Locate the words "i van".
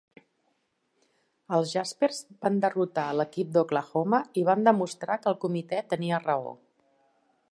4.43-4.67